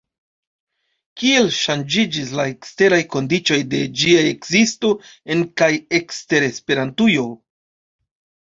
[1.23, 4.91] Kiel ŝanĝiĝis la eksteraj kondiĉoj de ĝia ekzisto,
[5.35, 7.29] en kaj ekster Esperantujo?